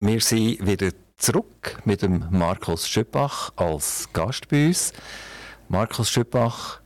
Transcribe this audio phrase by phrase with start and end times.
[0.00, 4.92] Wir sind wieder zurück mit dem Markus Schüppach als Gast bei uns.
[5.70, 6.80] Markus Schüppach,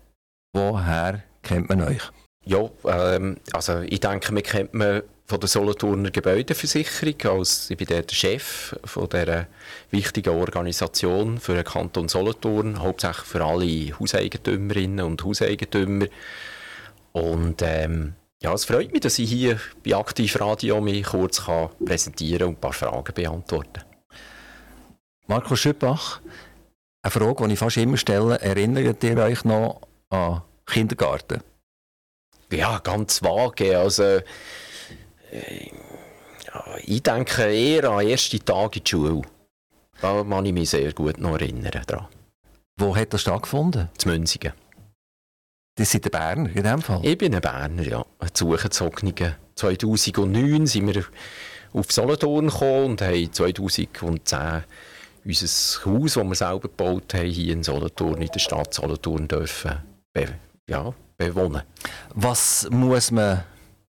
[0.52, 2.02] woher kennt man euch?
[2.44, 7.38] Ja, ähm, also ich denke, man kennt man von der Solothurner Gebäudeversicherung.
[7.38, 9.48] Als, ich bin der Chef von dieser
[9.90, 16.06] wichtigen Organisation für den Kanton Solothurn, hauptsächlich für alle Hauseigentümerinnen und Hauseigentümer.
[17.10, 21.70] Und ähm, ja, es freut mich, dass ich hier bei Aktiv Radio mich kurz kann
[21.84, 23.82] präsentieren und ein paar Fragen beantworten
[25.26, 26.20] Marco Schüppach,
[27.02, 31.42] eine Frage, die ich fast immer stelle, erinnert ihr euch noch an Kindergarten?
[32.52, 33.78] Ja, ganz vage.
[33.78, 34.22] Also, äh,
[36.84, 39.22] ich denke eher an erste Tage in der Schule.
[40.00, 41.82] Da kann ich mich sehr gut noch erinnern.
[41.86, 42.08] Daran.
[42.76, 43.88] Wo hat das stattgefunden?
[43.96, 44.52] Zu Münzigen.
[45.76, 47.00] Das sind der Berner in dem Fall?
[47.02, 48.04] Ich bin ein Berner, ja.
[48.18, 49.36] Ein zugezogener.
[49.54, 51.04] 2009 sind wir
[51.72, 54.64] auf Solothurn gekommen und haben 2010 unser
[55.26, 55.40] Haus,
[56.14, 59.72] das wir selber gebaut haben, hier in Solothurn, in der Stadt Solothurn, dürfen
[60.12, 60.28] be
[60.68, 61.62] ja, bewohnen.
[62.14, 63.44] Was muss man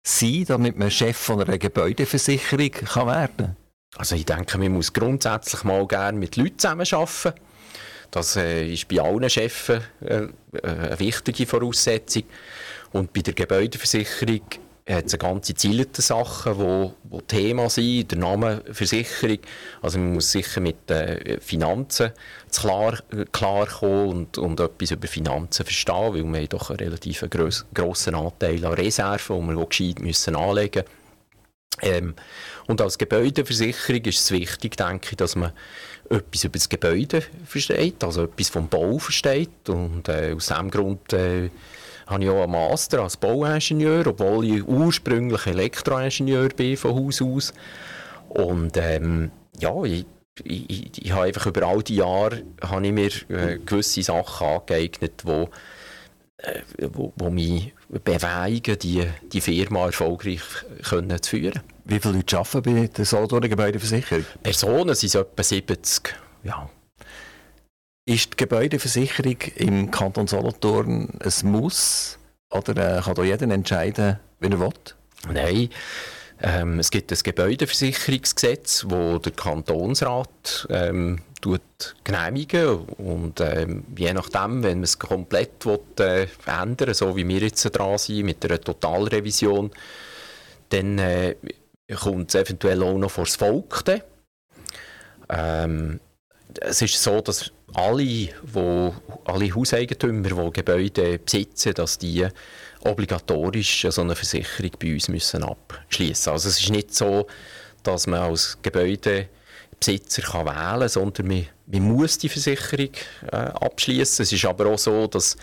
[0.03, 3.55] sein, damit man Chef von einer Gebäudeversicherung kann werden kann?
[3.97, 7.33] Also ich denke, man muss grundsätzlich mal gerne mit Leuten zusammenarbeiten.
[8.11, 9.79] Das äh, ist bei allen Chefs äh,
[10.63, 12.23] eine wichtige Voraussetzung.
[12.91, 14.41] Und bei der Gebäudeversicherung
[14.89, 19.37] hat es eine ganze Ziele Sachen, wo, wo Thema sind, der Name Versicherung.
[19.81, 22.11] Also man muss sicher mit den Finanzen
[22.51, 22.97] klar,
[23.31, 28.15] klar kommen und, und etwas über Finanzen verstehen, weil wir doch einen relativ gross, grossen
[28.15, 30.99] Anteil an Reserven, die wir gescheit müssen anlegen müssen.
[31.81, 32.15] Ähm,
[32.67, 35.51] und als Gebäudeversicherung ist es wichtig, denke ich, dass man
[36.09, 39.69] etwas über das Gebäude versteht, also etwas vom Bau versteht.
[39.69, 41.49] Und äh, aus diesem Grund äh,
[42.07, 47.53] habe ich auch einen Master als Bauingenieur, obwohl ich ursprünglich Elektroingenieur bin von Haus aus.
[48.29, 50.05] Und ähm, ja, ich,
[50.43, 54.47] ich, ich, ich habe einfach über all die Jahre habe ich mir äh, gewisse Sachen
[54.47, 55.49] angeeignet, wo,
[56.37, 60.41] äh, wo, wo mich bewegen, die, die Firma erfolgreich
[60.87, 61.61] können zu führen.
[61.85, 64.25] Wie viele Leute arbeiten bei der Solothurner Gebäudeversicherung?
[64.43, 66.15] Personen sind etwa 70.
[66.43, 66.69] Ja.
[68.05, 72.19] Ist die Gebäudeversicherung im Kanton Solothurn ein Muss?
[72.51, 74.73] Oder äh, kann da jeder entscheiden, wie er will?
[75.31, 75.69] Nein.
[76.41, 84.63] Ähm, es gibt ein Gebäudeversicherungsgesetz, das der Kantonsrat ähm, tut genehmigen und ähm, je nachdem,
[84.63, 88.59] wenn man es komplett will, äh, ändern so wie wir jetzt dran sind, mit einer
[88.59, 89.71] Totalrevision,
[90.69, 91.35] dann äh,
[91.99, 93.83] kommt es eventuell auch noch vor das Volk.
[95.29, 95.99] Ähm,
[96.61, 98.93] es ist so, dass alle, wo,
[99.25, 102.27] alle Hauseigentümer, die Gebäude besitzen, dass die
[102.81, 106.31] obligatorisch so eine Versicherung bei uns müssen abschließen.
[106.31, 107.27] Also es ist nicht so,
[107.83, 108.57] dass man als
[109.79, 112.91] Gebäudebesitzer kann wählen kann, sondern man, man, muss die Versicherung
[113.31, 114.23] äh, abschließen.
[114.23, 115.37] Es ist aber auch so, dass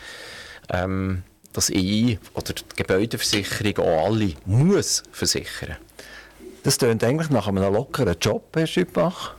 [0.70, 1.22] ähm,
[1.56, 5.76] dass ich oder die Gebäudeversicherung auch alle muss versichern.
[6.62, 9.34] Das klingt eigentlich nach einem lockeren Job, Herr Schüppach.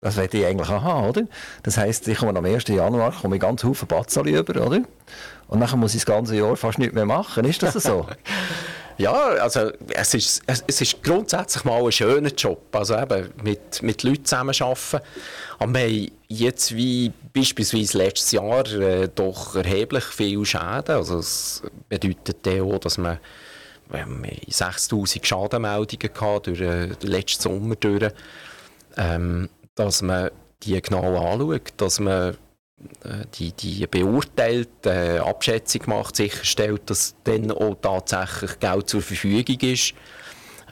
[0.00, 1.22] Das wollte ich eigentlich auch haben, oder?
[1.62, 2.68] Das heisst, ich komme am 1.
[2.68, 4.82] Januar komme ich ganz Haufen Batzali über, oder?
[5.48, 7.44] Und dann muss ich das ganze Jahr fast nichts mehr machen.
[7.44, 8.06] Ist das so?
[8.98, 12.74] ja, also es ist, es ist grundsätzlich mal ein schöner Job.
[12.74, 15.00] Also eben mit, mit Leuten zusammenarbeiten.
[15.58, 20.96] Aber wir haben jetzt wie beispielsweise letztes Jahr äh, doch erheblich viel Schäden.
[20.96, 23.18] Also das bedeutet auch, dass man
[23.88, 28.10] wir haben 6000 Schadenmeldungen gehabt durch äh, den letzten Sommer durch.
[28.96, 30.30] Ähm, dass man
[30.62, 32.36] die genau anschaut, dass man
[33.38, 39.94] die, die beurteilt, äh, Abschätzung macht, sicherstellt, dass dann auch tatsächlich Geld zur Verfügung ist.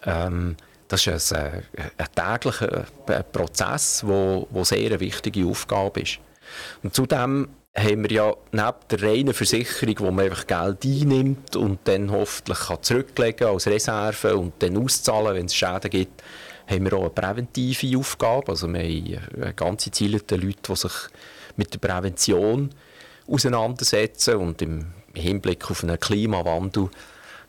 [0.04, 0.56] Ähm,
[0.88, 6.02] das ist ein, äh, ein täglicher äh, Prozess, der wo, wo sehr eine wichtige Aufgabe
[6.02, 6.18] ist.
[6.82, 11.80] Und zudem haben wir ja neben der reinen Versicherung, wo man einfach Geld einnimmt und
[11.84, 16.22] dann hoffentlich kann zurücklegen als Reserve und dann auszahlen, wenn es Schäden gibt,
[16.66, 18.52] haben wir auch eine präventive Aufgabe.
[18.52, 20.92] Also wir haben ganze Ziele der Leute, die sich
[21.56, 22.70] mit der Prävention
[23.26, 26.90] auseinandersetzen und im Hinblick auf einen Klimawandel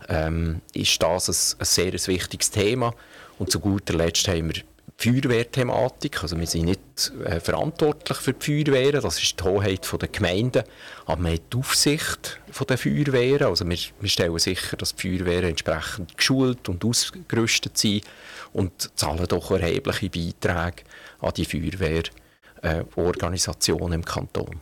[0.08, 2.94] ähm, ist das ein, ein sehr ein wichtiges Thema.
[3.38, 4.64] Und zu guter Letzt haben wir die
[4.98, 6.24] Feuerwehrthematik.
[6.24, 10.64] Also wir sind nicht äh, verantwortlich für die Feuerwehren, das ist die Hoheit der Gemeinden,
[11.06, 13.48] aber wir haben die Aufsicht der Feuerwehren.
[13.48, 18.06] Also wir, wir stellen sicher, dass die Feuerwehren entsprechend geschult und ausgerüstet sind
[18.54, 20.84] und zahlen doch erhebliche Beiträge
[21.20, 22.25] an die Feuerwehrorganisation
[22.66, 24.62] äh, im Kanton.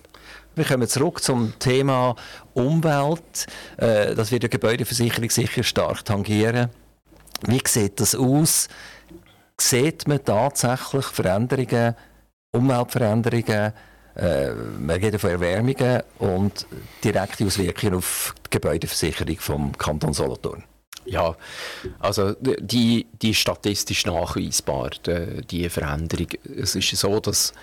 [0.55, 2.15] Wir kommen zurück zum Thema
[2.53, 3.47] Umwelt.
[3.77, 6.69] Äh, das wird die Gebäudeversicherung sicher stark tangieren.
[7.47, 8.69] Wie sieht das aus?
[9.59, 11.95] sieht man tatsächlich Veränderungen,
[12.51, 13.73] Umweltveränderungen,
[14.15, 16.67] äh, man geht von Erwärmungen und
[17.03, 20.63] direkte Auswirkungen auf die Gebäudeversicherung vom Kanton Solothurn.
[21.05, 21.35] Ja,
[21.99, 26.27] also die, die statistisch nachweisbar, die, die Veränderung.
[26.55, 27.53] Es ist so, dass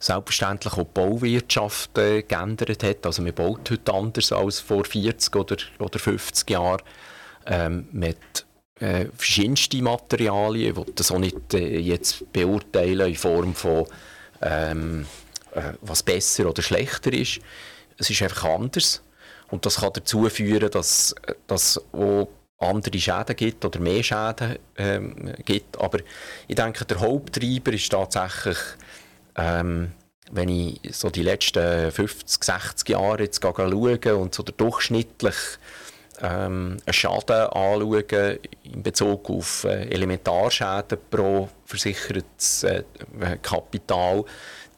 [0.00, 3.06] selbstverständlich auch die Bauwirtschaft äh, geändert hat.
[3.06, 6.82] Also man baut heute anders als vor 40 oder, oder 50 Jahren.
[7.46, 8.46] Ähm, mit
[8.80, 13.86] äh, verschiedenste Materialien, ich das auch nicht äh, jetzt beurteilen in Form von
[14.42, 15.06] ähm,
[15.54, 17.40] äh, was besser oder schlechter ist.
[17.98, 19.02] Es ist einfach anders
[19.50, 21.14] und das kann dazu führen, dass,
[21.46, 21.80] dass
[22.58, 25.78] andere Schäden gibt oder mehr Schäden ähm, gibt.
[25.78, 25.98] Aber
[26.46, 28.58] ich denke, der Haupttreiber ist tatsächlich,
[29.40, 29.92] ähm,
[30.32, 35.58] wenn ich so die letzten 50, 60 Jahre jetzt schaue und so der durchschnittliche
[36.20, 42.84] ähm, Schaden anschaue in Bezug auf äh, Elementarschäden pro versichertes äh,
[43.42, 44.24] Kapital,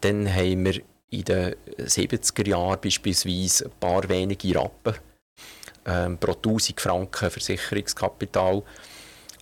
[0.01, 0.81] dann haben wir
[1.11, 4.95] in den 70er Jahren beispielsweise ein paar wenige Rappen
[5.85, 8.63] ähm, pro 1000 Franken Versicherungskapital.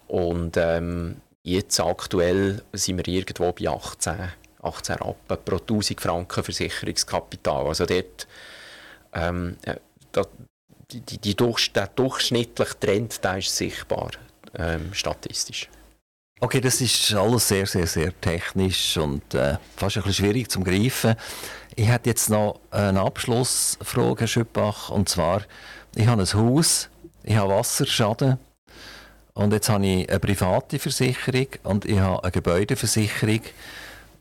[0.09, 4.33] Und ähm, jetzt aktuell sind wir irgendwo bei 18,
[4.63, 7.67] 18 Rappen pro 1000 Franken Versicherungskapital.
[7.67, 8.27] Also dort,
[9.15, 9.77] ähm, äh,
[10.13, 10.25] da,
[10.91, 14.11] die, die, die durch, der durchschnittliche Trend der ist sichtbar,
[14.55, 15.69] ähm, statistisch.
[16.43, 20.61] Okay, das ist alles sehr, sehr, sehr technisch und äh, fast ein bisschen schwierig zu
[20.61, 21.15] greifen.
[21.77, 25.43] Ich hätte jetzt noch eine Abschlussfrage, Herr Schüppach, und zwar,
[25.95, 26.89] ich habe ein Haus,
[27.25, 28.39] ich habe Wasserschaden
[29.35, 33.43] und jetzt habe ich eine private Versicherung und ich habe eine Gebäudeversicherung.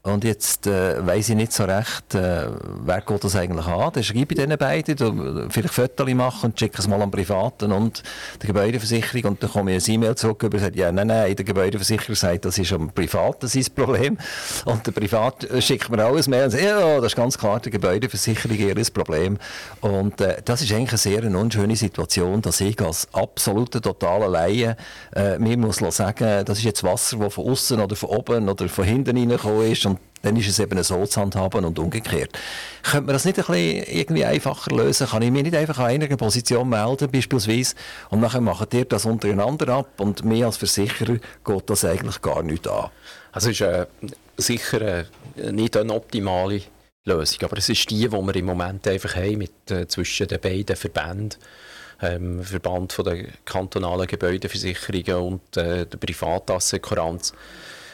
[0.02, 2.48] Und jetzt äh, weiss ich nicht so recht, äh,
[2.86, 3.92] wer geht das eigentlich an.
[3.92, 7.74] Dann schreibe ich diesen beiden, du, vielleicht Fotos machen und schicke es mal an Privaten
[7.74, 8.02] und
[8.42, 11.44] die Gebäudeversicherung und dann komme ich ein E-Mail zurück und sagt, ja, nein, nein, der
[11.44, 14.18] Gebäudeversicherer sagt, das ist am Privaten sein Problem.
[14.64, 17.72] Und der Privat schickt mir alles mehr und sagt, ja, das ist ganz klar, der
[17.72, 19.38] Gebäudeversicherung ihr Problem.
[19.82, 24.78] Und äh, das ist eigentlich eine sehr unschöne Situation, dass ich als absoluter, totaler Laie
[25.14, 28.70] äh, mir muss sagen, das ist jetzt Wasser, das von außen oder von oben oder
[28.70, 32.38] von hinten reingekommen ist und dann ist es eben so zu handhaben und umgekehrt.
[32.84, 35.08] Könnte man das nicht ein bisschen irgendwie einfacher lösen?
[35.08, 37.76] Kann ich mich nicht einfach an einer Position melden, beispielsweise,
[38.10, 42.44] und nachher macht ihr das untereinander ab und mir als Versicherer geht das eigentlich gar
[42.44, 42.90] nicht an?
[43.32, 43.86] Also ist äh,
[44.38, 45.06] sicher äh,
[45.52, 46.64] nicht eine optimale
[47.06, 50.40] Lösung, aber es ist die, die wir im Moment einfach haben mit, äh, zwischen den
[50.40, 51.40] beiden Verbänden.
[52.02, 57.34] Ähm, Verband von der kantonalen Gebäudeversicherungen und äh, der Privatassekuranz.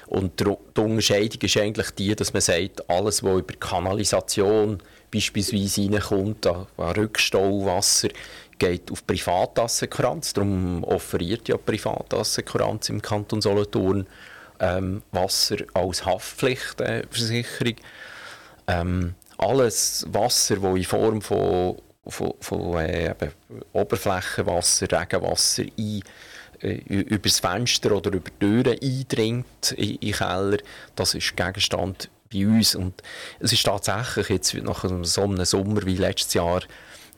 [0.07, 4.81] Und die Unterscheidung ist eigentlich die, dass man sagt, alles, was über Kanalisation
[5.11, 8.09] beispielsweise reinkommt, an, Rückstauwasser,
[8.57, 10.33] geht auf Privatassekranz.
[10.33, 14.07] Darum offeriert ja Privatassekranz im Kanton Solothurn
[14.59, 17.75] ähm, Wasser als Haftpflichtversicherung.
[18.67, 21.77] Ähm, alles Wasser, das in Form von,
[22.07, 23.13] von, von äh,
[23.73, 26.01] Oberflächenwasser, Regenwasser ein
[26.61, 30.57] über das Fenster oder über Türen eindringt in, in Keller,
[30.95, 32.75] das ist Gegenstand bei uns.
[32.75, 33.01] Und
[33.39, 36.61] es ist tatsächlich jetzt nach so einem Sommer wie letztes Jahr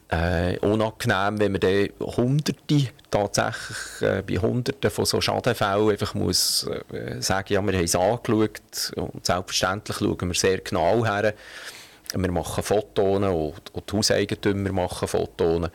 [0.10, 6.68] äh, unangenehm, wenn man dann Hunderte tatsächlich äh, bei Hunderten von so Schadenfällen einfach muss
[6.92, 11.34] äh, sagen, ja, wir haben es angeschaut und selbstverständlich schauen wir sehr genau her.
[12.14, 15.70] Wir machen Fotos und die Hauseigentümer machen Fotos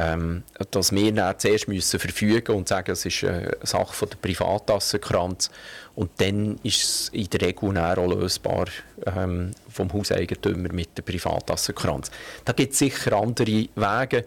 [0.00, 4.16] ähm, dass wir dann zuerst müssen verfügen und sagen, es ist eine Sache von der
[4.16, 5.50] Privatassenkranz
[5.94, 8.66] und dann ist es in der Regel auch lösbar
[9.04, 12.10] ähm, vom Hauseigentümer mit der Privatassenkranz.
[12.44, 14.24] Da gibt es sicher andere Wege.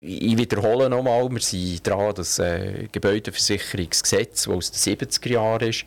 [0.00, 5.84] Ich wiederhole nochmal, wir sind dran, das äh, Gebäudeversicherungsgesetz, das aus den 70er Jahren ist,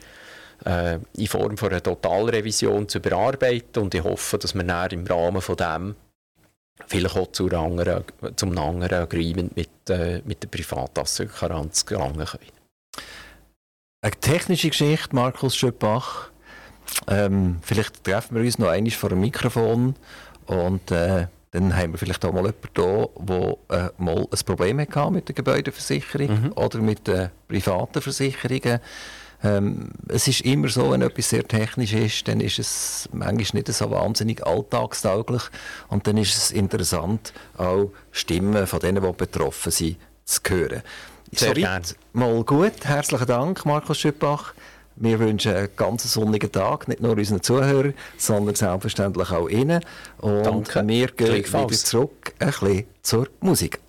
[0.65, 5.05] äh, in Form von einer Totalrevision zu überarbeiten und ich hoffe, dass wir dann im
[5.05, 5.95] Rahmen von dem
[6.87, 8.03] vielleicht auch zu anderen,
[8.35, 12.51] zum anderen Agreement mit, äh, mit der Privatassenkranz gelangen können.
[14.01, 16.29] Eine technische Geschichte, Markus Schöppach.
[17.07, 19.95] Ähm, vielleicht treffen wir uns noch einmal vor dem Mikrofon
[20.45, 24.79] und äh, dann haben wir vielleicht auch mal jemanden hier, der äh, mal ein Problem
[24.81, 26.51] hatte mit der Gebäudeversicherung mhm.
[26.51, 28.79] oder mit den privaten Versicherungen.
[29.45, 33.73] Ähm, es ist immer so, wenn etwas sehr technisch ist, dann ist es manchmal nicht
[33.73, 35.43] so wahnsinnig alltagstauglich
[35.89, 40.81] und dann ist es interessant, auch Stimmen von denen, die betroffen sind, zu hören.
[41.31, 41.85] Sehr gerne.
[42.13, 42.83] Mal gut.
[42.83, 44.53] Herzlichen Dank, Markus Schüppach.
[44.95, 49.81] Wir wünschen einen ganz sonnigen Tag, nicht nur unseren Zuhörern, sondern selbstverständlich auch Ihnen.
[50.19, 50.87] Und Danke.
[50.87, 53.79] wir gehen wieder zurück ein bisschen zur Musik.